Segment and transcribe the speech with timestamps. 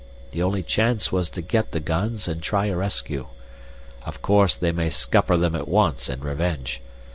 [0.31, 3.27] The only chance was to get the guns and try a rescue.
[4.03, 6.81] Of course they may scupper them at once in revenge.